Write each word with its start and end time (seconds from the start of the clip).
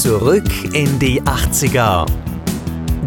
Zurück 0.00 0.48
in 0.72 0.98
die 0.98 1.20
80er. 1.20 2.06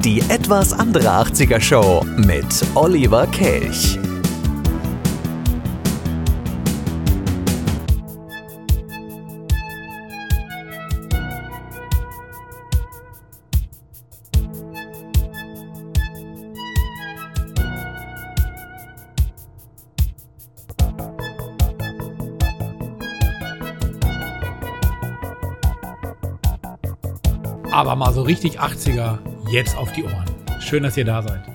Die 0.03 0.21
etwas 0.29 0.71
andere 0.71 1.09
80er 1.09 1.59
Show 1.59 2.05
mit 2.15 2.45
Oliver 2.75 3.25
Kelch. 3.25 3.97
Richtig 28.25 28.59
80er 28.59 29.19
jetzt 29.49 29.77
auf 29.77 29.91
die 29.93 30.03
Ohren. 30.03 30.25
Schön, 30.59 30.83
dass 30.83 30.97
ihr 30.97 31.05
da 31.05 31.21
seid. 31.21 31.54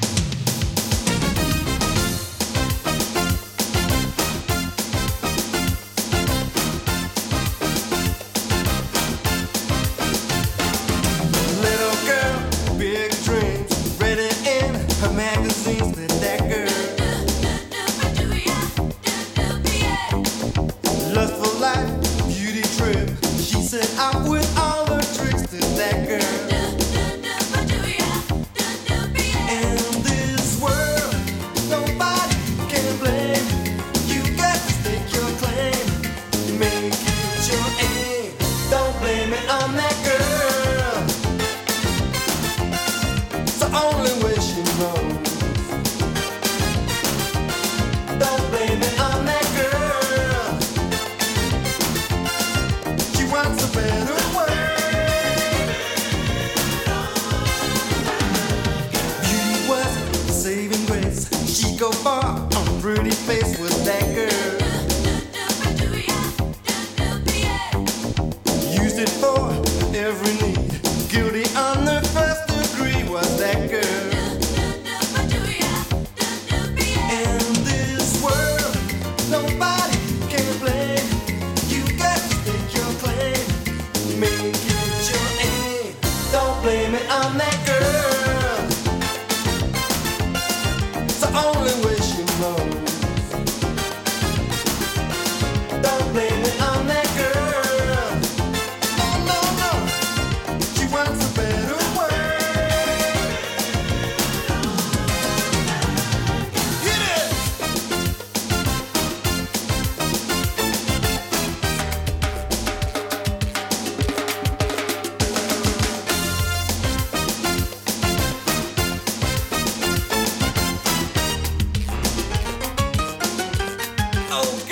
old 124.31 124.70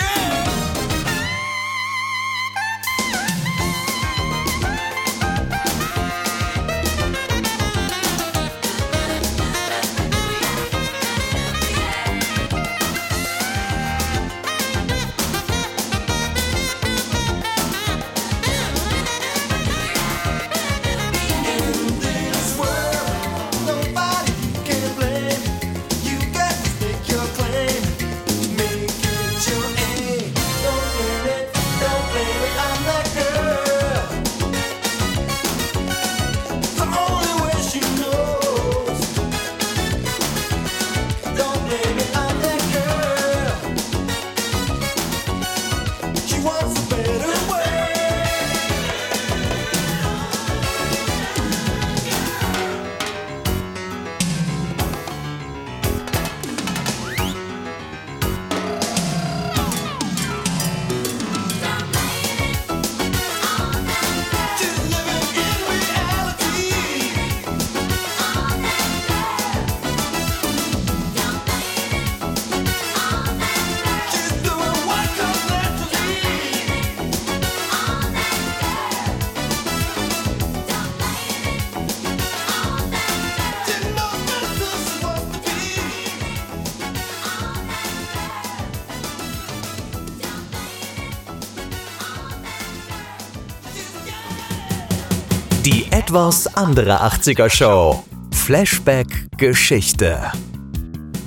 etwas 96.09 96.47
andere 96.55 97.03
80er 97.03 97.51
Show. 97.51 98.03
Flashback 98.31 99.27
Geschichte. 99.37 100.19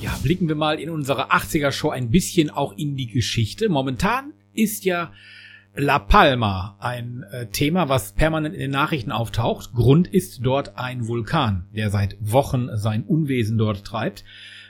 Ja, 0.00 0.10
blicken 0.24 0.48
wir 0.48 0.56
mal 0.56 0.80
in 0.80 0.90
unsere 0.90 1.30
80er 1.30 1.70
Show 1.70 1.90
ein 1.90 2.10
bisschen 2.10 2.50
auch 2.50 2.76
in 2.76 2.96
die 2.96 3.06
Geschichte. 3.06 3.68
Momentan 3.68 4.32
ist 4.54 4.84
ja 4.84 5.12
La 5.76 6.00
Palma 6.00 6.76
ein 6.80 7.24
äh, 7.30 7.46
Thema, 7.46 7.88
was 7.88 8.14
permanent 8.14 8.56
in 8.56 8.60
den 8.60 8.70
Nachrichten 8.72 9.12
auftaucht. 9.12 9.72
Grund 9.72 10.08
ist 10.08 10.40
dort 10.42 10.76
ein 10.76 11.06
Vulkan, 11.06 11.68
der 11.72 11.90
seit 11.90 12.16
Wochen 12.18 12.68
sein 12.74 13.04
Unwesen 13.04 13.58
dort 13.58 13.84
treibt. 13.84 14.24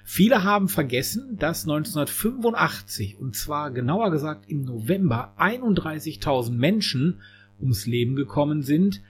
Viele 0.04 0.44
haben 0.44 0.68
vergessen, 0.68 1.38
dass 1.38 1.62
1985, 1.62 3.18
und 3.18 3.34
zwar 3.34 3.70
genauer 3.70 4.10
gesagt 4.10 4.44
im 4.50 4.60
November, 4.66 5.32
31.000 5.38 6.50
Menschen 6.50 7.22
ums 7.58 7.86
Leben 7.86 8.14
gekommen 8.14 8.62
sind 8.62 9.00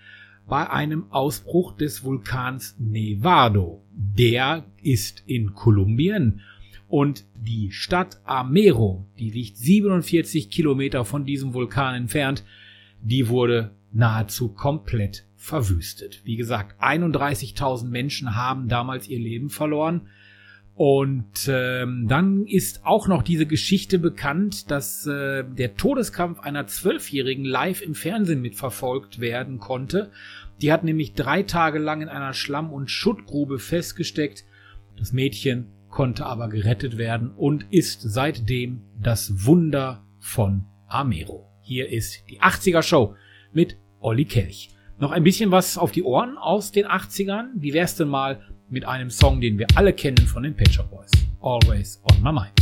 bei 0.47 0.69
einem 0.69 1.11
Ausbruch 1.11 1.77
des 1.77 2.05
Vulkans 2.05 2.77
Nevado. 2.79 3.83
Der 3.93 4.65
ist 4.83 5.23
in 5.27 5.55
Kolumbien 5.55 6.41
und 6.89 7.25
die 7.35 7.71
Stadt 7.71 8.21
Amero, 8.25 9.07
die 9.19 9.31
liegt 9.31 9.57
47 9.57 10.51
Kilometer 10.51 11.05
von 11.05 11.25
diesem 11.25 11.55
Vulkan 11.55 11.95
entfernt, 11.95 12.45
die 13.01 13.29
wurde 13.29 13.75
nahezu 13.93 14.49
komplett 14.49 15.27
verwüstet. 15.37 16.21
Wie 16.25 16.37
gesagt, 16.37 16.83
31.000 16.83 17.89
Menschen 17.89 18.37
haben 18.37 18.69
damals 18.69 19.09
ihr 19.09 19.19
Leben 19.19 19.49
verloren. 19.49 20.09
Und 20.75 21.49
ähm, 21.49 22.07
dann 22.09 22.47
ist 22.47 22.87
auch 22.87 23.07
noch 23.07 23.23
diese 23.23 23.45
Geschichte 23.47 23.99
bekannt, 23.99 24.71
dass 24.71 25.07
äh, 25.07 25.45
der 25.45 25.77
Todeskampf 25.77 26.41
einer 26.41 26.67
Zwölfjährigen 26.67 27.45
live 27.45 27.83
im 27.83 27.95
Fernsehen 27.95 28.41
mitverfolgt 28.41 29.21
werden 29.21 29.59
konnte. 29.59 30.11
Die 30.63 30.73
hat 30.73 30.83
nämlich 30.83 31.13
drei 31.13 31.43
Tage 31.43 31.79
lang 31.79 32.01
in 32.01 32.09
einer 32.09 32.33
Schlamm- 32.33 32.73
und 32.73 32.91
Schuttgrube 32.91 33.59
festgesteckt. 33.59 34.45
Das 34.97 35.13
Mädchen 35.13 35.67
konnte 35.91 36.25
aber 36.25 36.49
gerettet 36.49 36.97
werden 36.97 37.31
und 37.31 37.67
ist 37.71 38.01
seitdem 38.03 38.83
das 38.99 39.45
Wunder 39.45 40.07
von 40.19 40.65
Amero. 40.89 41.49
Hier 41.61 41.91
ist 41.91 42.25
die 42.31 42.41
80er 42.41 42.83
Show 42.83 43.15
mit 43.53 43.77
Olli 44.01 44.25
Kelch. 44.25 44.71
Noch 44.99 45.11
ein 45.11 45.25
bisschen 45.25 45.51
was 45.51 45.79
auf 45.79 45.93
die 45.93 46.03
Ohren 46.03 46.39
aus 46.39 46.73
den 46.73 46.87
80ern. 46.87 47.51
Wie 47.57 47.73
wär's 47.73 47.97
denn 47.97 48.09
mal 48.09 48.41
mit 48.73 48.87
einem 48.87 49.11
Song, 49.11 49.41
den 49.41 49.59
wir 49.59 49.67
alle 49.75 49.93
kennen 49.93 50.27
von 50.27 50.43
den 50.43 50.55
Pet 50.55 50.73
Shop 50.73 50.91
Boys. 50.91 51.11
Always 51.41 52.01
on 52.11 52.23
my 52.23 52.33
mind. 52.33 52.62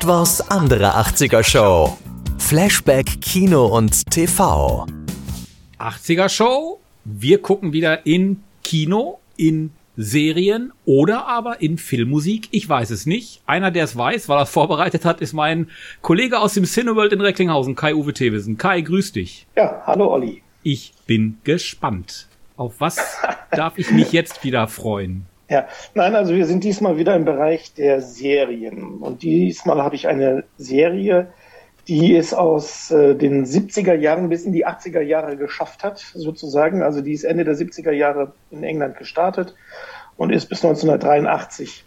Etwas 0.00 0.50
andere 0.50 0.96
80er 0.96 1.44
Show. 1.44 1.98
Flashback 2.38 3.20
Kino 3.20 3.66
und 3.66 4.10
TV. 4.10 4.86
80er 5.78 6.30
Show. 6.30 6.80
Wir 7.04 7.42
gucken 7.42 7.74
wieder 7.74 8.06
in 8.06 8.42
Kino, 8.64 9.18
in 9.36 9.72
Serien 9.98 10.72
oder 10.86 11.26
aber 11.26 11.60
in 11.60 11.76
Filmmusik. 11.76 12.48
Ich 12.50 12.66
weiß 12.66 12.88
es 12.88 13.04
nicht. 13.04 13.42
Einer, 13.44 13.70
der 13.70 13.84
es 13.84 13.94
weiß, 13.94 14.30
weil 14.30 14.38
er 14.38 14.44
es 14.44 14.50
vorbereitet 14.50 15.04
hat, 15.04 15.20
ist 15.20 15.34
mein 15.34 15.68
Kollege 16.00 16.38
aus 16.38 16.54
dem 16.54 16.64
Cineworld 16.64 17.12
in 17.12 17.20
Recklinghausen, 17.20 17.74
Kai-Uwe 17.74 18.14
Thewissen. 18.14 18.56
Kai, 18.56 18.80
grüß 18.80 19.12
dich. 19.12 19.46
Ja, 19.54 19.82
hallo 19.84 20.10
Olli. 20.14 20.42
Ich 20.62 20.94
bin 21.06 21.36
gespannt. 21.44 22.26
Auf 22.56 22.76
was 22.78 23.18
darf 23.50 23.76
ich 23.76 23.90
mich 23.90 24.12
jetzt 24.12 24.44
wieder 24.44 24.66
freuen? 24.66 25.26
Ja, 25.50 25.66
nein, 25.94 26.14
also 26.14 26.32
wir 26.32 26.46
sind 26.46 26.62
diesmal 26.62 26.96
wieder 26.96 27.16
im 27.16 27.24
Bereich 27.24 27.74
der 27.74 28.00
Serien. 28.02 28.98
Und 28.98 29.24
diesmal 29.24 29.82
habe 29.82 29.96
ich 29.96 30.06
eine 30.06 30.44
Serie, 30.56 31.32
die 31.88 32.14
es 32.14 32.32
aus 32.32 32.92
äh, 32.92 33.16
den 33.16 33.44
70er 33.44 33.94
Jahren 33.94 34.28
bis 34.28 34.44
in 34.44 34.52
die 34.52 34.64
80er 34.64 35.00
Jahre 35.00 35.36
geschafft 35.36 35.82
hat, 35.82 35.98
sozusagen. 35.98 36.84
Also 36.84 37.00
die 37.00 37.12
ist 37.12 37.24
Ende 37.24 37.42
der 37.42 37.56
70er 37.56 37.90
Jahre 37.90 38.32
in 38.52 38.62
England 38.62 38.96
gestartet 38.96 39.56
und 40.16 40.30
ist 40.30 40.48
bis 40.48 40.64
1983 40.64 41.84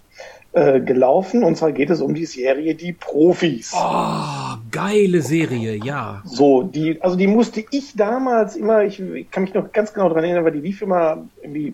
äh, 0.52 0.82
gelaufen. 0.82 1.46
Und 1.46 1.56
zwar 1.56 1.72
geht 1.72 1.90
es 1.90 2.02
um 2.02 2.16
die 2.16 2.26
Serie 2.26 2.76
Die 2.76 2.92
Profis. 2.92 3.72
Oh, 3.74 4.58
geile 4.72 5.22
Serie, 5.22 5.80
ja. 5.82 6.22
So, 6.26 6.64
die, 6.64 7.02
also 7.02 7.16
die 7.16 7.28
musste 7.28 7.64
ich 7.72 7.96
damals 7.96 8.58
immer, 8.58 8.84
ich, 8.84 9.00
ich 9.00 9.32
kann 9.32 9.44
mich 9.44 9.54
noch 9.54 9.72
ganz 9.72 9.94
genau 9.94 10.10
dran 10.10 10.26
erinnern, 10.26 10.44
weil 10.44 10.52
die 10.52 10.60
lief 10.60 10.82
immer 10.82 11.24
irgendwie 11.42 11.74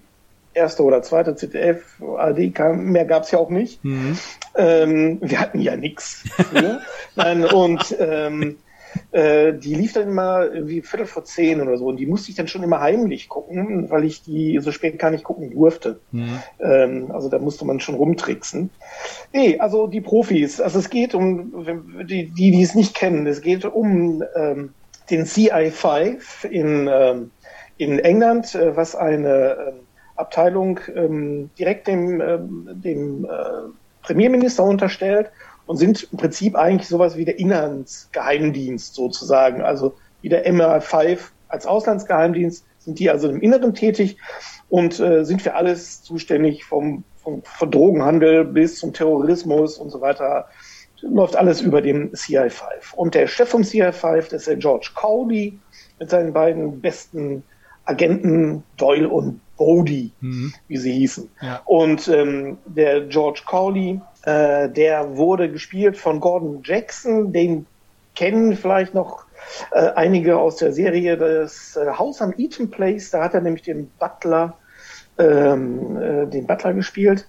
erste 0.60 0.84
oder 0.84 1.02
zweite 1.02 1.36
ZDF, 1.36 2.02
AD, 2.18 2.52
kam, 2.52 2.92
mehr 2.92 3.06
gab's 3.06 3.32
ja 3.32 3.40
auch 3.40 3.50
nicht. 3.50 3.80
Ähm, 4.56 5.20
wir 5.22 5.40
hatten 5.40 5.60
ja 5.60 5.76
nix. 5.76 6.24
früher. 6.30 6.82
Nein, 7.16 7.46
und 7.46 7.96
ähm, 8.00 8.58
äh, 9.12 9.54
die 9.54 9.76
lief 9.76 9.94
dann 9.94 10.10
immer 10.10 10.46
irgendwie 10.46 10.82
Viertel 10.82 11.06
vor 11.06 11.24
zehn 11.24 11.62
oder 11.62 11.78
so 11.78 11.88
und 11.88 11.98
die 11.98 12.06
musste 12.06 12.32
ich 12.32 12.38
dann 12.38 12.48
schon 12.48 12.64
immer 12.64 12.80
heimlich 12.80 13.30
gucken, 13.30 13.90
weil 13.90 14.04
ich 14.04 14.24
die 14.24 14.60
so 14.62 14.72
spät 14.72 15.00
gar 15.00 15.12
nicht 15.12 15.24
gucken 15.24 15.52
durfte. 15.52 16.00
Ähm, 16.60 17.12
also 17.12 17.30
da 17.30 17.40
musste 17.40 17.66
man 17.66 17.80
schon 17.80 17.96
rumtricksen. 17.96 18.70
Nee, 19.34 19.60
also 19.60 19.88
die 19.88 20.02
Profis, 20.02 20.60
also 20.60 20.80
es 20.80 20.90
geht 20.90 21.14
um, 21.16 21.66
die, 22.08 22.30
die 22.30 22.62
es 22.62 22.76
nicht 22.76 22.96
kennen, 22.96 23.28
es 23.28 23.42
geht 23.42 23.66
um 23.66 24.24
ähm, 24.36 24.74
den 25.10 25.26
CI5 25.26 26.46
in, 26.46 26.90
ähm, 26.92 27.32
in 27.78 28.00
England, 28.00 28.56
äh, 28.56 28.76
was 28.76 28.96
eine 28.96 29.58
ähm, 29.70 29.74
Abteilung 30.20 30.80
ähm, 30.96 31.50
direkt 31.58 31.88
dem, 31.88 32.22
ähm, 32.22 32.70
dem 32.74 33.26
äh, 33.26 33.30
Premierminister 34.02 34.64
unterstellt 34.64 35.32
und 35.66 35.78
sind 35.78 36.08
im 36.12 36.18
Prinzip 36.18 36.56
eigentlich 36.56 36.88
sowas 36.88 37.16
wie 37.16 37.26
der 37.26 37.40
Inlandsgeheimdienst 37.40 38.94
sozusagen. 38.96 39.62
Also 39.62 39.94
wie 40.22 40.30
der 40.30 40.46
MI5 40.52 41.20
als 41.48 41.66
Auslandsgeheimdienst 41.66 42.66
sind 42.80 43.00
die 43.00 43.10
also 43.10 43.30
im 43.30 43.42
Inneren 43.42 43.74
tätig 43.74 44.18
und 44.70 45.00
äh, 45.00 45.24
sind 45.24 45.42
für 45.42 45.56
alles 45.56 46.02
zuständig 46.04 46.66
vom, 46.66 47.04
vom, 47.18 47.44
vom 47.44 47.72
Drogenhandel 47.72 48.46
bis 48.46 48.80
zum 48.80 48.94
Terrorismus 48.94 49.78
und 49.78 49.90
so 49.90 50.02
weiter. 50.02 50.48
Läuft 51.02 51.36
alles 51.36 51.62
über 51.62 51.82
dem 51.82 52.12
CI5. 52.12 52.96
Und 52.96 53.16
der 53.16 53.28
Chef 53.28 53.50
vom 53.50 53.62
CI5, 53.62 54.24
das 54.24 54.34
ist 54.34 54.48
der 54.48 54.58
George 54.58 54.90
Cowley 54.96 55.58
mit 56.00 56.10
seinen 56.10 56.34
beiden 56.34 56.82
besten 56.82 57.44
Agenten 57.90 58.64
Doyle 58.78 59.10
und 59.10 59.42
Bodie, 59.58 60.12
wie 60.68 60.78
sie 60.78 60.94
hießen. 60.94 61.30
Ja. 61.42 61.62
Und 61.66 62.08
ähm, 62.08 62.58
der 62.66 63.02
George 63.02 63.42
Cowley, 63.46 64.00
äh, 64.24 64.70
der 64.70 65.18
wurde 65.18 65.52
gespielt 65.52 65.98
von 65.98 66.20
Gordon 66.20 66.62
Jackson, 66.64 67.34
den 67.34 67.66
kennen 68.16 68.56
vielleicht 68.56 68.94
noch 68.94 69.26
äh, 69.72 69.90
einige 69.96 70.38
aus 70.38 70.58
der 70.58 70.72
Serie 70.72 71.18
das 71.18 71.76
äh, 71.76 71.92
Haus 71.92 72.22
am 72.22 72.34
Eaton 72.38 72.70
Place, 72.70 73.12
da 73.12 73.24
hat 73.24 73.34
er 73.34 73.42
nämlich 73.42 73.64
den 73.64 73.90
Butler, 74.00 74.58
ähm, 75.18 75.98
äh, 76.02 76.26
den 76.28 76.48
Butler 76.48 76.74
gespielt. 76.74 77.28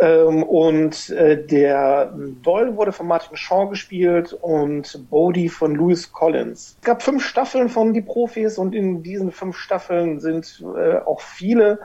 Ähm, 0.00 0.44
und 0.44 1.10
äh, 1.10 1.44
der 1.44 2.14
Doyle 2.42 2.76
wurde 2.76 2.92
von 2.92 3.06
Martin 3.06 3.36
Shaw 3.36 3.68
gespielt 3.68 4.32
und 4.32 5.10
Bodie 5.10 5.48
von 5.48 5.74
Louis 5.74 6.12
Collins. 6.12 6.76
Es 6.80 6.86
gab 6.86 7.02
fünf 7.02 7.24
Staffeln 7.24 7.68
von 7.68 7.92
Die 7.92 8.02
Profis 8.02 8.58
und 8.58 8.74
in 8.74 9.02
diesen 9.02 9.32
fünf 9.32 9.56
Staffeln 9.56 10.20
sind 10.20 10.62
äh, 10.76 10.98
auch 10.98 11.20
viele 11.20 11.80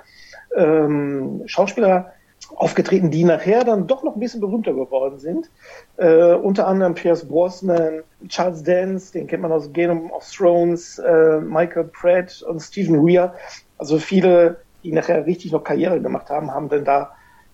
ähm, 0.55 1.41
Schauspieler 1.45 2.13
aufgetreten, 2.55 3.09
die 3.09 3.23
nachher 3.23 3.63
dann 3.63 3.87
doch 3.87 4.03
noch 4.03 4.15
ein 4.15 4.19
bisschen 4.19 4.41
berühmter 4.41 4.73
geworden 4.73 5.17
sind. 5.17 5.49
Äh, 5.97 6.33
unter 6.33 6.67
anderem 6.67 6.93
Pierce 6.93 7.27
Brosnan, 7.27 8.03
Charles 8.27 8.61
Dance, 8.61 9.11
den 9.11 9.25
kennt 9.25 9.41
man 9.41 9.51
aus 9.51 9.71
Game 9.73 10.11
of 10.11 10.29
Thrones, 10.29 10.99
äh, 10.99 11.39
Michael 11.39 11.85
Pratt 11.85 12.43
und 12.47 12.59
Stephen 12.59 13.05
Weir. 13.07 13.33
Also 13.79 13.97
viele, 13.97 14.57
die 14.83 14.91
nachher 14.91 15.25
richtig 15.25 15.51
noch 15.51 15.63
Karriere 15.63 15.99
gemacht 15.99 16.29
haben, 16.29 16.51
haben 16.51 16.69
dann 16.69 16.85
da 16.85 17.11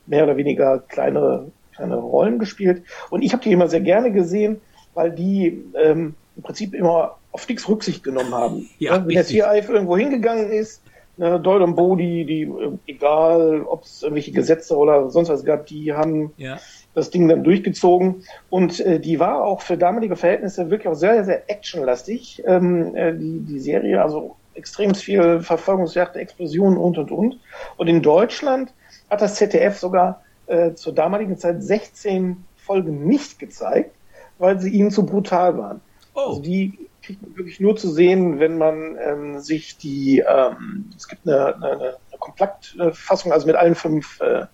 mehr 0.10 0.24
oder 0.24 0.38
weniger 0.38 0.80
kleinere, 0.80 1.52
kleine 1.76 1.96
Rollen 1.96 2.40
gespielt. 2.40 2.84
Und 3.10 3.22
ich 3.22 3.32
habe 3.34 3.44
die 3.44 3.52
immer 3.52 3.68
sehr 3.68 3.82
gerne 3.82 4.12
gesehen, 4.12 4.60
weil 4.94 5.12
die 5.12 5.64
ähm, 5.76 6.16
im 6.36 6.44
Prinzip 6.44 6.74
immer 6.74 7.16
auf 7.32 7.48
nichts 7.48 7.70
Rücksicht 7.70 8.04
genommen 8.04 8.34
haben. 8.34 8.70
Ja, 8.80 9.06
Wenn 9.06 9.14
der. 9.16 9.24
CIF 9.24 9.70
irgendwo 9.70 9.96
hingegangen 9.98 10.52
ist, 10.52 10.82
ne, 11.18 11.40
Doyle 11.40 11.64
und 11.64 11.76
Bodie, 11.76 12.26
die, 12.26 12.42
äh, 12.44 12.72
egal 12.88 13.62
ob 13.62 13.84
es 13.84 14.02
irgendwelche 14.02 14.32
Gesetze 14.32 14.76
oder 14.76 15.10
sonst 15.10 15.30
was 15.30 15.46
gab, 15.46 15.68
die 15.68 15.94
haben 15.94 16.32
Ja. 16.38 16.58
das 16.96 17.12
Ding 17.12 17.28
dann 17.28 17.44
durchgezogen. 17.44 18.24
Und 18.50 18.80
äh, 18.80 19.00
die 19.00 19.20
war 19.20 19.44
auch 19.46 19.62
für 19.62 19.78
damalige 19.78 20.16
Verhältnisse 20.16 20.72
wirklich 20.72 20.88
auch 20.88 20.96
sehr, 20.96 21.24
sehr 21.24 21.50
actionlastig, 21.50 22.44
ähm, 22.48 22.96
äh, 22.96 23.14
die, 23.14 23.42
die 23.42 23.60
Serie. 23.60 24.02
Also 24.02 24.36
extrem 24.56 24.96
viel 24.96 25.40
Verfolgungsjagd, 25.42 26.16
Explosionen 26.18 26.78
und, 26.78 26.98
und, 26.98 27.12
und. 27.12 27.40
Und 27.78 27.88
in 27.88 28.02
Deutschland 28.02 28.74
hat 29.10 29.22
das 29.22 29.36
ZDF 29.36 29.78
sogar 29.78 30.24
äh, 30.48 30.74
zur 30.74 30.94
damaligen 30.94 31.38
Zeit 31.38 31.64
16 31.64 32.44
Folgen 32.58 33.06
nicht 33.08 33.40
gezeigt, 33.40 33.96
weil 34.38 34.60
sie 34.60 34.70
ihnen 34.70 34.92
zu 34.92 35.06
brutal 35.06 35.58
waren. 35.58 35.82
Also 36.16 36.40
Oh, 36.40 36.42
die 36.42 36.90
kriegt 37.02 37.22
man 37.22 37.38
wirklich 37.38 37.60
nur 37.60 37.76
zu 37.76 37.90
sehen, 37.92 38.40
wenn 38.40 38.58
man 38.58 38.98
ähm, 39.02 39.40
sich 39.40 39.78
die, 39.78 40.20
ähm, 40.20 40.92
es 40.96 41.08
gibt 41.08 41.28
eine, 41.28 41.56
eine, 41.56 41.72
eine 41.72 41.98
Kompaktfassung, 42.20 43.32
also 43.32 43.48
mit 43.48 43.56
allen 43.56 43.76
fünf 43.76 44.20
äh, 44.22 44.46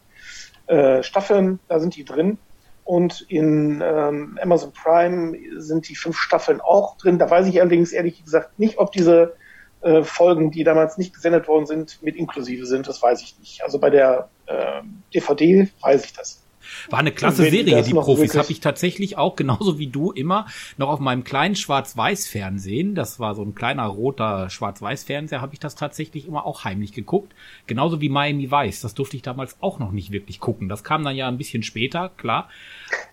äh, 0.68 1.04
Staffeln, 1.04 1.60
da 1.68 1.80
sind 1.80 1.96
die 1.96 2.06
drin. 2.06 2.38
Und 2.84 3.26
in 3.30 3.82
ähm, 3.84 4.38
Amazon 4.41 4.72
Prime 4.72 5.36
sind 5.58 5.89
die 5.89 5.96
fünf 5.96 6.18
Staffeln 6.18 6.62
auch 6.62 6.98
drin. 6.98 7.18
Da 7.18 7.30
weiß 7.30 7.48
ich 7.48 7.60
allerdings 7.60 7.91
ehrlich 7.91 8.24
gesagt 8.24 8.60
nicht, 8.60 8.78
ob 8.78 8.91
diese 8.91 9.36
äh, 9.82 10.04
Folgen, 10.04 10.52
die 10.52 10.63
damals 10.63 10.98
nicht 10.98 11.15
gesendet 11.15 11.48
worden 11.48 11.65
sind, 11.65 12.04
mit 12.04 12.15
inklusive 12.15 12.68
sind. 12.68 12.88
Das 12.88 13.02
weiß 13.02 13.22
ich 13.24 13.39
nicht. 13.39 13.63
Also 13.63 13.80
bei 13.80 13.89
der 13.89 14.30
äh, 14.47 14.81
DVD 15.13 15.67
weiß 15.81 16.05
ich 16.05 16.13
das. 16.13 16.41
war 16.89 16.99
eine 16.99 17.12
klasse 17.12 17.43
Serie, 17.43 17.81
die 17.84 17.93
Profis. 17.93 18.36
Habe 18.36 18.51
ich 18.51 18.60
tatsächlich 18.60 19.17
auch, 19.17 19.36
genauso 19.36 19.79
wie 19.79 19.88
du, 19.88 20.12
immer 20.12 20.45
noch 20.77 20.89
auf 20.89 20.99
meinem 20.99 21.23
kleinen 21.23 21.55
Schwarz-Weiß-Fernsehen. 21.55 22.95
Das 22.95 23.19
war 23.19 23.36
so 23.36 23.43
ein 23.43 23.55
kleiner 23.55 23.86
roter 23.86 24.49
Schwarz-Weiß-Fernseher, 24.49 25.41
habe 25.41 25.53
ich 25.53 25.60
das 25.60 25.75
tatsächlich 25.75 26.27
immer 26.27 26.45
auch 26.45 26.63
heimlich 26.63 26.93
geguckt. 26.93 27.34
Genauso 27.67 28.01
wie 28.01 28.10
Miami 28.10 28.51
Vice. 28.51 28.81
Das 28.81 28.93
durfte 28.93 29.15
ich 29.15 29.21
damals 29.21 29.58
auch 29.62 29.79
noch 29.79 29.91
nicht 29.91 30.12
wirklich 30.12 30.39
gucken. 30.39 30.69
Das 30.69 30.84
kam 30.84 31.03
dann 31.03 31.15
ja 31.15 31.27
ein 31.27 31.38
bisschen 31.38 31.63
später, 31.63 32.10
klar. 32.17 32.49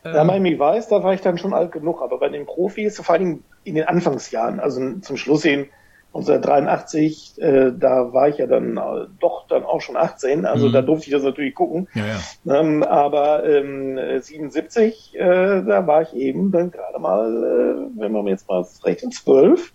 Ja, 0.04 0.24
Miami 0.24 0.58
Weiß, 0.58 0.88
da 0.88 1.02
war 1.02 1.14
ich 1.14 1.20
dann 1.20 1.38
schon 1.38 1.54
alt 1.54 1.72
genug, 1.72 2.02
aber 2.02 2.18
bei 2.18 2.28
den 2.28 2.46
Profis, 2.46 2.96
vor 2.96 3.14
allem 3.14 3.42
in 3.64 3.74
den 3.74 3.84
Anfangsjahren, 3.84 4.60
also 4.60 4.98
zum 5.00 5.16
Schluss 5.16 5.42
hin 5.42 5.68
1983, 6.14 7.40
äh, 7.40 7.72
da 7.72 8.12
war 8.12 8.28
ich 8.28 8.36
ja 8.36 8.46
dann 8.46 8.76
äh, 8.76 9.06
doch 9.18 9.46
dann 9.48 9.64
auch 9.64 9.80
schon 9.80 9.96
18, 9.96 10.44
also 10.44 10.68
Mhm. 10.68 10.72
da 10.72 10.82
durfte 10.82 11.06
ich 11.06 11.12
das 11.12 11.22
natürlich 11.22 11.54
gucken. 11.54 11.88
Ja, 11.94 12.04
ja. 12.44 12.60
Ähm, 12.60 12.82
aber 12.82 13.44
ähm, 13.44 13.96
äh, 13.96 14.20
77, 14.20 15.14
äh, 15.18 15.62
da 15.62 15.86
war 15.86 16.02
ich 16.02 16.12
eben 16.14 16.52
dann 16.52 16.70
gerade 16.70 16.98
mal, 16.98 17.88
äh, 17.96 17.98
wenn 18.00 18.12
man 18.12 18.26
jetzt 18.26 18.46
mal 18.48 18.64
rechnet, 18.84 19.14
12, 19.14 19.72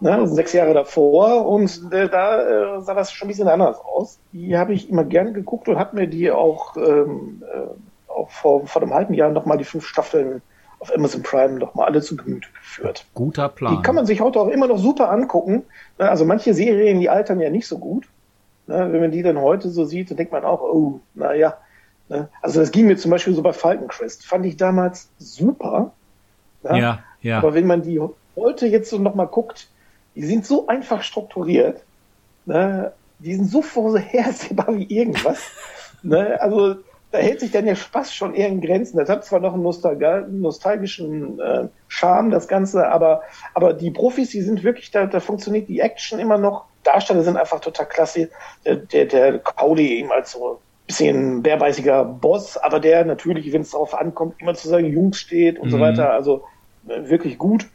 ne, 0.00 0.14
also 0.14 0.34
sechs 0.34 0.52
Jahre 0.52 0.74
davor 0.74 1.46
und 1.46 1.80
äh, 1.90 2.08
da 2.08 2.76
äh, 2.76 2.80
sah 2.82 2.94
das 2.94 3.10
schon 3.10 3.26
ein 3.26 3.30
bisschen 3.30 3.48
anders 3.48 3.78
aus. 3.80 4.18
Die 4.32 4.56
habe 4.58 4.74
ich 4.74 4.90
immer 4.90 5.04
gerne 5.04 5.32
geguckt 5.32 5.68
und 5.68 5.78
habe 5.78 5.96
mir 5.96 6.06
die 6.06 6.30
auch, 6.30 6.76
ähm, 6.76 7.42
äh, 7.50 8.10
auch 8.10 8.30
vor, 8.30 8.66
vor 8.66 8.82
einem 8.82 8.92
halben 8.92 9.14
Jahr 9.14 9.30
nochmal 9.30 9.56
die 9.58 9.64
fünf 9.64 9.86
Staffeln 9.86 10.42
auf 10.80 10.94
Amazon 10.94 11.22
Prime 11.22 11.58
nochmal 11.58 11.88
alle 11.88 12.02
zu 12.02 12.16
Gemüte 12.16 12.48
geführt. 12.52 13.06
Guter 13.14 13.48
Plan. 13.48 13.76
Die 13.76 13.82
kann 13.82 13.94
man 13.94 14.06
sich 14.06 14.20
heute 14.20 14.40
auch 14.40 14.48
immer 14.48 14.66
noch 14.66 14.78
super 14.78 15.10
angucken. 15.10 15.64
Ne, 15.98 16.08
Also 16.08 16.24
manche 16.24 16.54
Serien, 16.54 17.00
die 17.00 17.10
altern 17.10 17.40
ja 17.40 17.50
nicht 17.50 17.66
so 17.66 17.78
gut. 17.78 18.06
Ne, 18.66 18.92
Wenn 18.92 19.00
man 19.00 19.10
die 19.10 19.22
dann 19.22 19.40
heute 19.40 19.70
so 19.70 19.84
sieht, 19.84 20.10
dann 20.10 20.16
denkt 20.16 20.32
man 20.32 20.44
auch, 20.44 20.60
oh, 20.60 21.00
naja. 21.14 21.58
Also 22.40 22.60
das 22.60 22.70
ging 22.70 22.86
mir 22.86 22.96
zum 22.96 23.10
Beispiel 23.10 23.34
so 23.34 23.42
bei 23.42 23.52
Falcon 23.52 23.88
Crest. 23.88 24.24
Fand 24.24 24.46
ich 24.46 24.56
damals 24.56 25.10
super. 25.18 25.92
Ne? 26.62 26.78
ja, 26.78 26.98
ja. 27.20 27.38
Aber 27.38 27.54
wenn 27.54 27.66
man 27.66 27.82
die 27.82 28.00
heute 28.36 28.66
jetzt 28.66 28.90
so 28.90 28.98
nochmal 28.98 29.26
guckt, 29.26 29.68
die 30.14 30.24
sind 30.24 30.46
so 30.46 30.66
einfach 30.68 31.02
strukturiert. 31.02 31.82
Ne? 32.46 32.92
Die 33.18 33.34
sind 33.34 33.50
so 33.50 33.62
vorhersehbar 33.62 34.74
wie 34.76 34.84
irgendwas. 34.84 35.38
ne? 36.02 36.40
Also 36.40 36.76
da 37.10 37.18
hält 37.18 37.40
sich 37.40 37.50
dann 37.50 37.64
der 37.64 37.74
Spaß 37.74 38.14
schon 38.14 38.34
eher 38.34 38.48
in 38.48 38.60
Grenzen. 38.60 38.98
Das 38.98 39.08
hat 39.08 39.24
zwar 39.24 39.40
noch 39.40 39.54
einen 39.54 39.62
nostalga- 39.64 40.26
nostalgischen 40.28 41.40
äh, 41.40 41.68
Charme, 41.86 42.30
das 42.30 42.48
Ganze, 42.48 42.88
aber, 42.88 43.22
aber 43.54 43.72
die 43.72 43.90
Profis, 43.90 44.30
die 44.30 44.42
sind 44.42 44.62
wirklich, 44.62 44.90
da, 44.90 45.06
da 45.06 45.20
funktioniert 45.20 45.68
die 45.68 45.80
Action 45.80 46.18
immer 46.18 46.38
noch. 46.38 46.66
Darsteller 46.82 47.22
sind 47.22 47.36
einfach 47.36 47.60
total 47.60 47.86
klasse. 47.86 48.30
Der, 48.64 48.76
der, 48.76 49.06
der 49.06 49.38
Cowley 49.38 49.98
eben 49.98 50.12
als 50.12 50.32
so 50.32 50.54
ein 50.54 50.58
bisschen 50.86 51.42
bärbeißiger 51.42 52.04
Boss, 52.04 52.56
aber 52.56 52.80
der 52.80 53.04
natürlich, 53.04 53.52
wenn 53.52 53.62
es 53.62 53.70
darauf 53.70 53.94
ankommt, 53.94 54.36
immer 54.40 54.54
zu 54.54 54.68
seinen 54.68 54.92
Jungs 54.92 55.18
steht 55.18 55.58
und 55.58 55.70
so 55.70 55.78
Mhm. 55.78 55.82
weiter. 55.82 56.12
Also 56.12 56.44
äh, 56.86 57.08
wirklich 57.08 57.38
gut. 57.38 57.66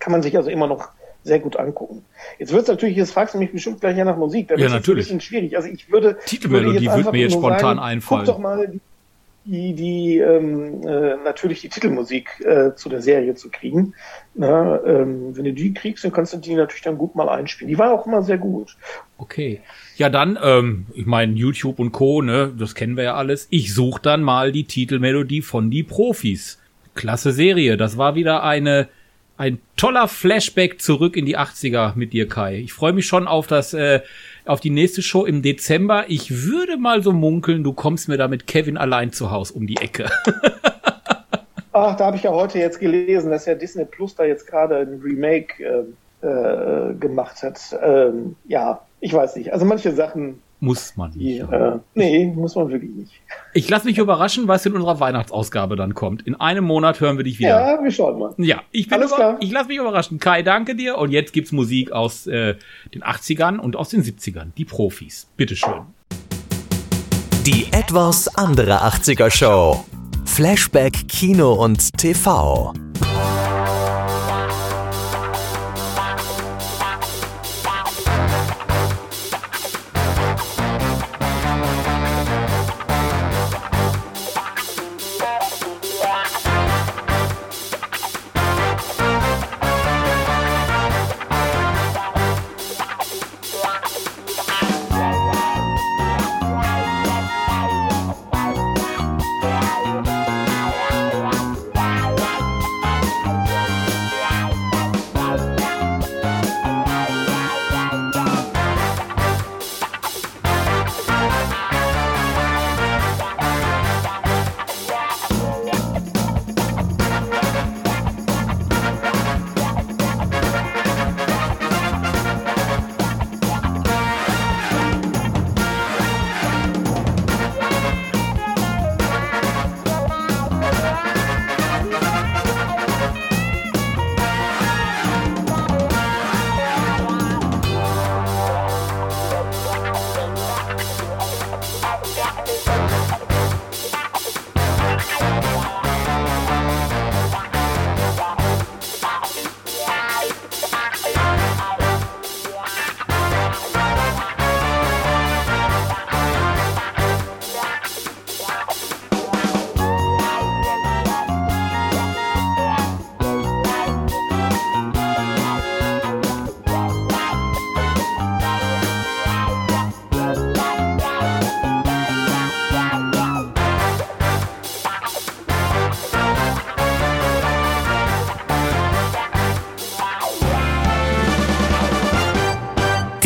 Kann 0.00 0.12
man 0.12 0.22
sich 0.22 0.36
also 0.36 0.50
immer 0.50 0.66
noch 0.66 0.90
sehr 1.24 1.40
gut 1.40 1.56
angucken. 1.56 2.04
Jetzt 2.38 2.52
wird 2.52 2.62
es 2.62 2.68
natürlich, 2.68 2.96
jetzt 2.96 3.12
fragst 3.12 3.34
du 3.34 3.38
mich 3.38 3.50
bestimmt 3.50 3.80
gleich 3.80 3.96
ja 3.96 4.04
nach 4.04 4.16
Musik. 4.16 4.48
Da 4.48 4.56
Ja, 4.56 4.68
natürlich. 4.68 5.06
Ein 5.06 5.18
bisschen 5.18 5.20
schwierig. 5.20 5.56
Also 5.56 5.68
ich 5.68 5.90
würde. 5.90 6.18
Titelmelodie 6.26 6.88
würde 6.90 7.10
mir 7.10 7.22
jetzt 7.22 7.32
spontan 7.32 7.60
sagen, 7.60 7.78
einfallen. 7.80 8.26
Guck 8.26 8.34
doch 8.34 8.38
mal 8.38 8.72
die, 9.46 9.74
die 9.74 10.18
ähm, 10.18 10.86
äh, 10.86 11.16
natürlich 11.22 11.60
die 11.60 11.68
Titelmusik 11.68 12.40
äh, 12.40 12.74
zu 12.74 12.88
der 12.88 13.02
Serie 13.02 13.34
zu 13.34 13.50
kriegen. 13.50 13.94
Na, 14.34 14.82
ähm, 14.84 15.36
wenn 15.36 15.44
du 15.44 15.52
die 15.52 15.74
kriegst, 15.74 16.04
dann 16.04 16.12
kannst 16.12 16.32
du 16.32 16.38
die 16.38 16.54
natürlich 16.54 16.82
dann 16.82 16.96
gut 16.96 17.14
mal 17.14 17.28
einspielen. 17.28 17.68
Die 17.68 17.78
war 17.78 17.92
auch 17.92 18.06
immer 18.06 18.22
sehr 18.22 18.38
gut. 18.38 18.76
Okay. 19.18 19.60
Ja, 19.96 20.08
dann, 20.08 20.38
ähm, 20.42 20.86
ich 20.94 21.06
meine, 21.06 21.34
YouTube 21.34 21.78
und 21.78 21.92
Co., 21.92 22.22
ne, 22.22 22.52
das 22.58 22.74
kennen 22.74 22.96
wir 22.96 23.04
ja 23.04 23.14
alles. 23.14 23.46
Ich 23.50 23.74
suche 23.74 24.00
dann 24.02 24.22
mal 24.22 24.50
die 24.50 24.64
Titelmelodie 24.64 25.42
von 25.42 25.70
die 25.70 25.82
Profis. 25.82 26.58
Klasse 26.94 27.32
Serie. 27.32 27.76
Das 27.76 27.98
war 27.98 28.14
wieder 28.14 28.44
eine 28.44 28.88
Ein 29.36 29.58
toller 29.76 30.06
Flashback 30.06 30.80
zurück 30.80 31.16
in 31.16 31.26
die 31.26 31.36
80er 31.36 31.94
mit 31.96 32.12
dir, 32.12 32.28
Kai. 32.28 32.58
Ich 32.58 32.72
freue 32.72 32.92
mich 32.92 33.06
schon 33.06 33.26
auf 33.26 33.48
das, 33.48 33.74
äh, 33.74 34.00
auf 34.44 34.60
die 34.60 34.70
nächste 34.70 35.02
Show 35.02 35.24
im 35.24 35.42
Dezember. 35.42 36.04
Ich 36.06 36.44
würde 36.44 36.76
mal 36.76 37.02
so 37.02 37.12
munkeln, 37.12 37.64
du 37.64 37.72
kommst 37.72 38.08
mir 38.08 38.16
da 38.16 38.28
mit 38.28 38.46
Kevin 38.46 38.76
allein 38.76 39.12
zu 39.12 39.32
Haus 39.32 39.50
um 39.50 39.66
die 39.66 39.76
Ecke. 39.78 40.08
Ach, 41.72 41.96
da 41.96 42.06
habe 42.06 42.16
ich 42.16 42.22
ja 42.22 42.30
heute 42.30 42.60
jetzt 42.60 42.78
gelesen, 42.78 43.32
dass 43.32 43.46
ja 43.46 43.56
Disney 43.56 43.84
Plus 43.84 44.14
da 44.14 44.24
jetzt 44.24 44.46
gerade 44.46 44.76
ein 44.76 45.00
Remake 45.02 45.64
äh, 46.22 46.26
äh, 46.26 46.94
gemacht 46.94 47.42
hat. 47.42 47.58
Ähm, 47.82 48.36
ja, 48.46 48.82
ich 49.00 49.12
weiß 49.12 49.34
nicht. 49.34 49.52
Also 49.52 49.64
manche 49.64 49.90
Sachen, 49.90 50.40
Muss 50.60 50.96
man 50.96 51.10
nicht. 51.10 51.40
äh, 51.40 51.72
nee, 51.94 52.26
muss 52.34 52.54
man 52.54 52.70
wirklich 52.70 52.90
nicht. 52.90 53.12
Ich 53.52 53.68
lasse 53.68 53.86
mich 53.86 53.98
überraschen, 53.98 54.48
was 54.48 54.64
in 54.64 54.72
unserer 54.74 54.98
Weihnachtsausgabe 55.00 55.76
dann 55.76 55.94
kommt. 55.94 56.22
In 56.22 56.34
einem 56.36 56.64
Monat 56.64 57.00
hören 57.00 57.16
wir 57.18 57.24
dich 57.24 57.38
wieder. 57.38 57.76
Ja, 57.76 57.82
wir 57.82 57.90
schauen 57.90 58.18
mal. 58.18 58.34
Ja, 58.38 58.62
ich 58.70 58.88
bin 58.88 58.98
Alles 58.98 59.10
über 59.10 59.16
klar. 59.16 59.36
ich 59.40 59.50
lasse 59.50 59.68
mich 59.68 59.76
überraschen. 59.78 60.18
Kai, 60.18 60.42
danke 60.42 60.74
dir. 60.74 60.96
Und 60.96 61.10
jetzt 61.10 61.32
gibt's 61.32 61.52
Musik 61.52 61.92
aus 61.92 62.26
äh, 62.26 62.54
den 62.94 63.02
80ern 63.02 63.58
und 63.58 63.76
aus 63.76 63.90
den 63.90 64.02
70ern. 64.02 64.52
Die 64.56 64.64
Profis. 64.64 65.28
Bitteschön. 65.36 65.82
Die 67.46 67.66
etwas 67.72 68.34
andere 68.36 68.82
80er 68.84 69.30
Show. 69.30 69.84
Flashback 70.24 71.08
Kino 71.08 71.52
und 71.52 71.98
TV. 71.98 72.72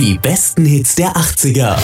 Die 0.08 0.16
besten 0.16 0.64
Hits 0.64 0.94
der 0.94 1.12
80er. 1.12 1.76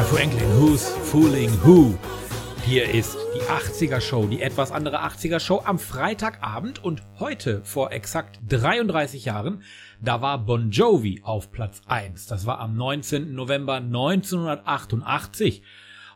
Aretha 0.00 0.16
Franklin, 0.16 0.48
Who's 0.58 0.88
Fooling 0.88 1.50
Who? 1.62 1.94
Hier 2.64 2.88
ist 2.88 3.18
die 3.34 3.42
80er 3.42 4.00
Show, 4.00 4.26
die 4.26 4.40
etwas 4.40 4.72
andere 4.72 5.04
80er 5.04 5.40
Show 5.40 5.60
am 5.62 5.78
Freitagabend 5.78 6.82
und 6.82 7.02
heute 7.18 7.62
vor 7.64 7.92
exakt 7.92 8.40
33 8.48 9.26
Jahren, 9.26 9.62
da 10.00 10.22
war 10.22 10.38
Bon 10.38 10.70
Jovi 10.70 11.20
auf 11.22 11.52
Platz 11.52 11.82
1. 11.86 12.28
Das 12.28 12.46
war 12.46 12.60
am 12.60 12.78
19. 12.78 13.34
November 13.34 13.74
1988. 13.74 15.62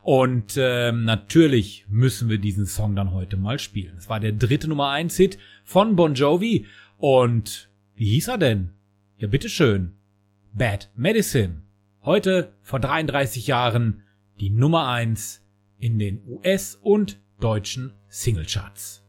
Und 0.01 0.55
ähm, 0.57 1.05
natürlich 1.05 1.85
müssen 1.91 2.31
wir 2.31 2.39
diesen 2.39 2.65
Song 2.65 2.97
dann 2.97 3.13
heute 3.13 3.37
mal 3.37 3.59
spielen. 3.59 3.99
Es 3.99 4.09
war 4.09 4.19
der 4.19 4.33
dritte 4.33 4.67
Nummer 4.67 4.93
1 4.93 5.15
Hit 5.15 5.37
von 5.63 5.95
Bon 5.95 6.15
Jovi 6.15 6.67
und 6.97 7.69
wie 7.97 8.13
hieß 8.13 8.29
er 8.29 8.39
denn? 8.39 8.71
Ja, 9.19 9.29
bitteschön. 9.29 9.93
Bad 10.55 10.89
Medicine. 10.97 11.64
Heute, 12.07 12.53
vor 12.61 12.81
33 12.81 13.47
Jahren, 13.47 14.03
die 14.39 14.51
Nummer 14.51 14.89
1 14.89 15.43
in 15.79 15.99
den 15.99 16.23
US- 16.27 16.75
und 16.75 17.19
deutschen 17.41 17.95
Singlecharts. 18.09 19.04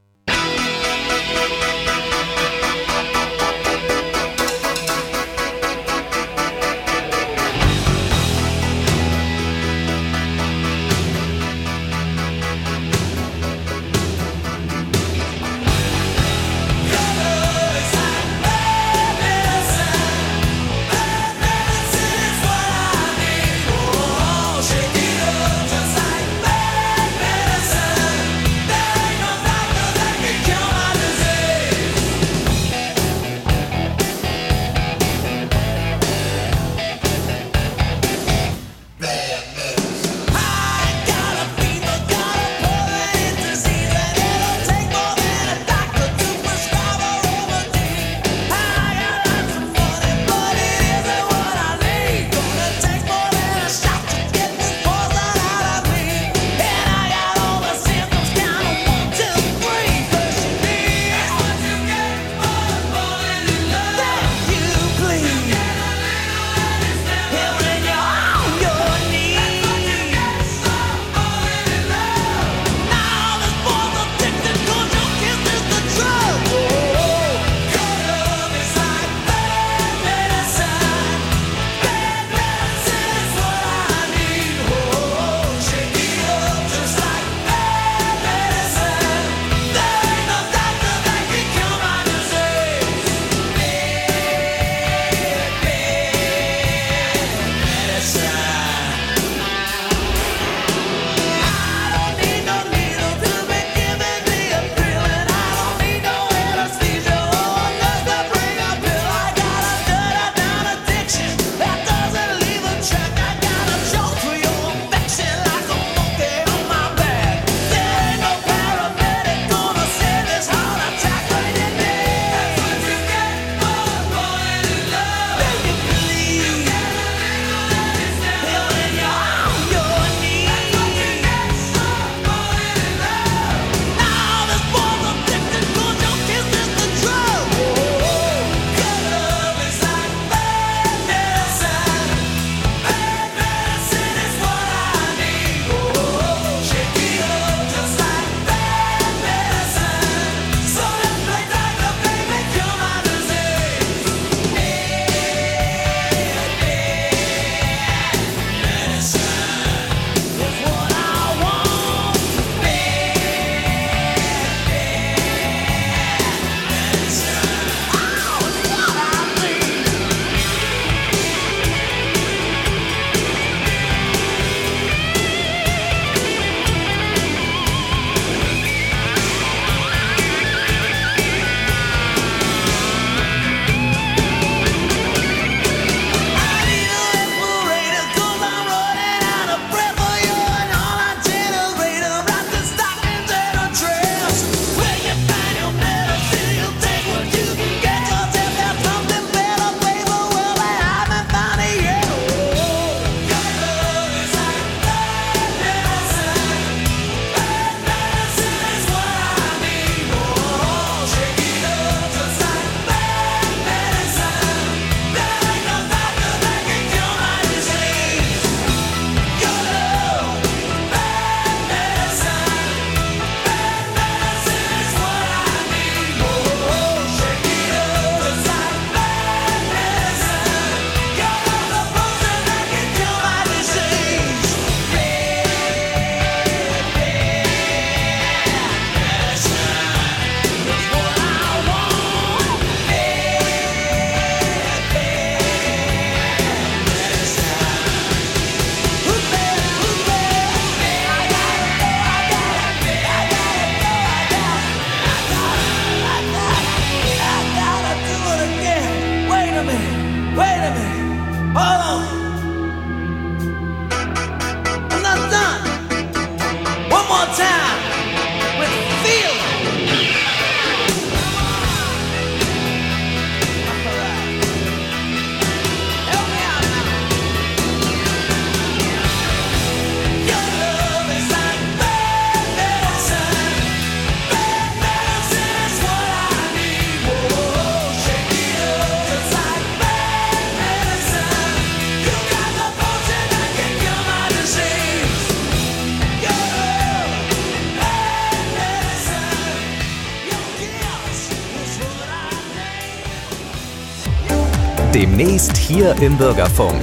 Demnächst 305.18 305.56
hier 305.56 305.96
im 306.02 306.18
Bürgerfunk. 306.18 306.76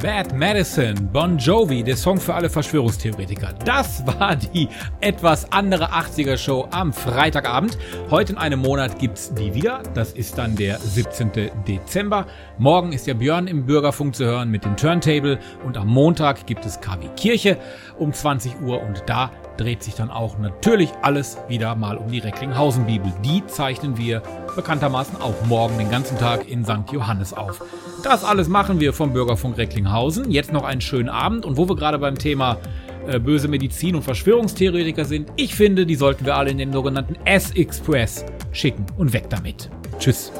Bad 0.00 0.32
Medicine, 0.32 0.94
Bon 1.12 1.36
Jovi, 1.36 1.82
der 1.82 1.96
Song 1.96 2.20
für 2.20 2.32
alle 2.32 2.48
Verschwörungstheoretiker. 2.48 3.52
Das 3.64 4.06
war 4.06 4.36
die 4.36 4.68
etwas 5.00 5.50
andere 5.50 5.90
80er 5.90 6.36
Show 6.36 6.68
am 6.70 6.92
Freitagabend. 6.92 7.76
Heute 8.10 8.34
in 8.34 8.38
einem 8.38 8.60
Monat 8.60 9.00
gibt's 9.00 9.34
die 9.34 9.54
wieder. 9.54 9.82
Das 9.94 10.12
ist 10.12 10.38
dann 10.38 10.54
der 10.54 10.78
17. 10.78 11.50
Dezember. 11.66 12.26
Morgen 12.58 12.92
ist 12.92 13.08
ja 13.08 13.14
Björn 13.14 13.48
im 13.48 13.66
Bürgerfunk 13.66 14.14
zu 14.14 14.24
hören 14.24 14.48
mit 14.48 14.64
dem 14.64 14.76
Turntable 14.76 15.40
und 15.66 15.76
am 15.76 15.88
Montag 15.88 16.46
gibt 16.46 16.64
es 16.64 16.80
KW 16.80 17.08
Kirche 17.16 17.58
um 17.98 18.12
20 18.12 18.60
Uhr 18.60 18.80
und 18.80 19.02
da 19.06 19.32
dreht 19.58 19.82
sich 19.82 19.94
dann 19.94 20.10
auch 20.10 20.38
natürlich 20.38 20.90
alles 21.02 21.36
wieder 21.48 21.74
mal 21.74 21.96
um 21.96 22.10
die 22.10 22.20
Recklinghausen 22.20 22.86
Bibel. 22.86 23.12
Die 23.24 23.46
zeichnen 23.46 23.98
wir 23.98 24.22
bekanntermaßen 24.56 25.20
auch 25.20 25.34
morgen 25.46 25.76
den 25.78 25.90
ganzen 25.90 26.16
Tag 26.18 26.48
in 26.48 26.64
St. 26.64 26.90
Johannes 26.92 27.34
auf. 27.34 27.62
Das 28.02 28.24
alles 28.24 28.48
machen 28.48 28.80
wir 28.80 28.92
vom 28.92 29.12
Bürgerfunk 29.12 29.58
Recklinghausen. 29.58 30.30
Jetzt 30.30 30.52
noch 30.52 30.64
einen 30.64 30.80
schönen 30.80 31.08
Abend 31.08 31.44
und 31.44 31.56
wo 31.56 31.68
wir 31.68 31.76
gerade 31.76 31.98
beim 31.98 32.16
Thema 32.16 32.58
äh, 33.06 33.18
böse 33.18 33.48
Medizin 33.48 33.96
und 33.96 34.02
Verschwörungstheoretiker 34.02 35.04
sind, 35.04 35.30
ich 35.36 35.54
finde, 35.54 35.86
die 35.86 35.96
sollten 35.96 36.24
wir 36.24 36.36
alle 36.36 36.50
in 36.50 36.58
den 36.58 36.72
sogenannten 36.72 37.16
S-Express 37.24 38.24
schicken 38.52 38.86
und 38.96 39.12
weg 39.12 39.28
damit. 39.28 39.70
Tschüss. 39.98 40.32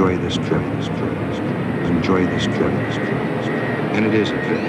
Enjoy 0.00 0.16
this 0.22 0.36
trip. 0.36 0.62
Enjoy 1.90 2.24
this 2.24 2.44
trip. 2.44 2.72
And 3.92 4.06
it 4.06 4.14
is 4.14 4.30
a 4.30 4.32
trip. 4.32 4.60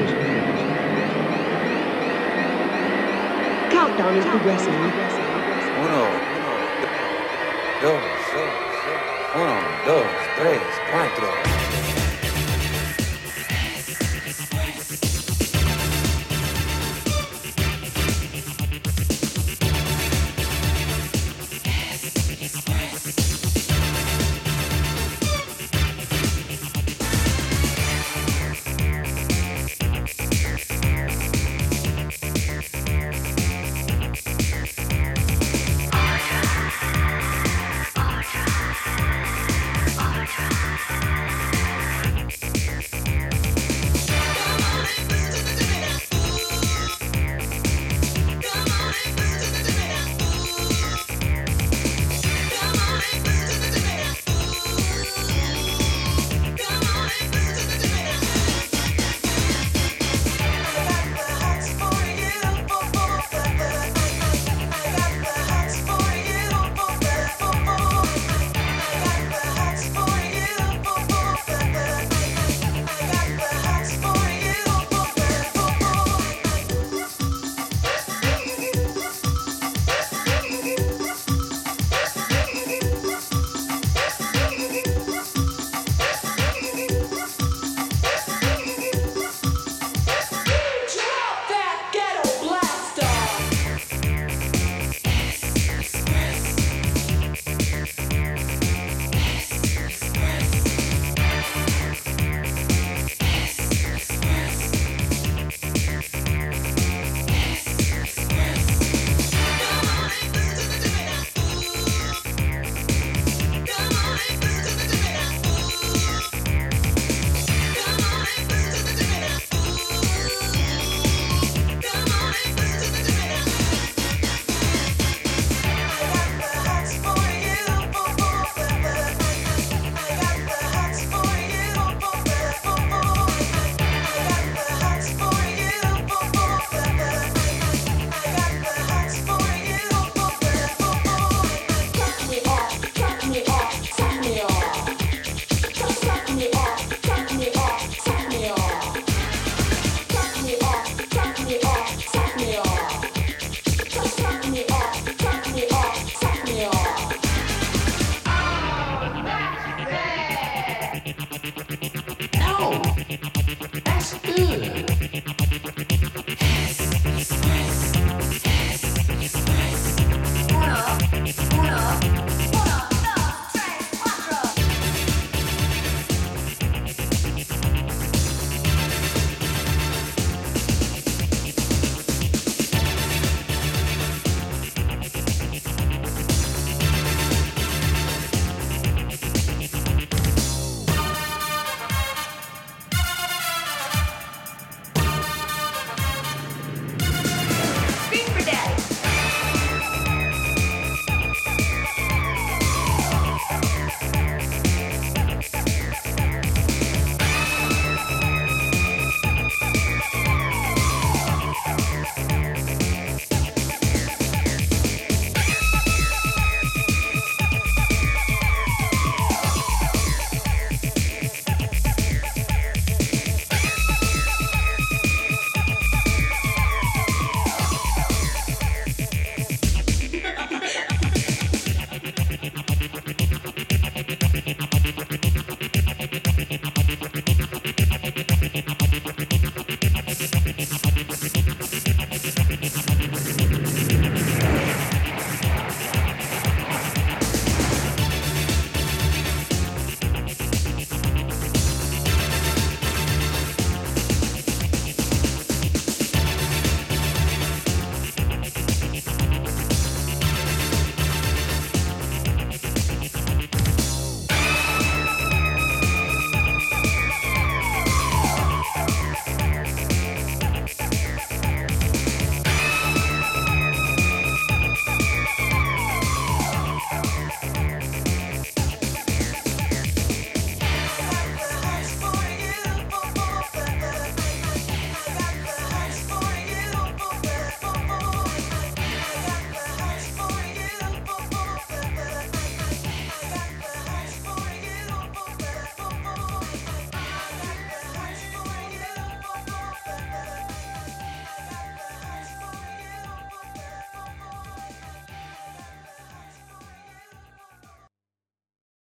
Countdown 3.72 4.18
is 4.18 4.26
progressing. 4.26 4.74
Uno, 5.84 6.04
dos, 7.82 8.04
uno, 9.34 9.62
dos, 9.86 10.12
tres, 10.36 10.62
cuatro. 10.92 12.01